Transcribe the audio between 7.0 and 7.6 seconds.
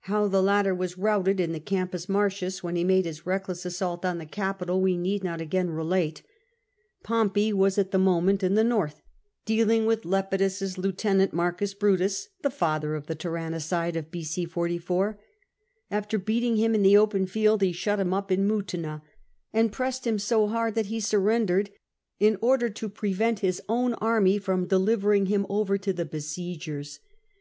Pompey